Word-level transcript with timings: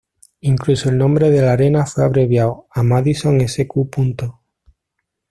Incluso 0.39 0.89
el 0.89 0.97
nombre 0.97 1.29
de 1.29 1.43
la 1.43 1.51
arena 1.51 1.85
fue 1.85 2.03
abreviado, 2.03 2.65
a 2.71 2.81
Madison 2.81 3.39
Sq. 3.47 3.71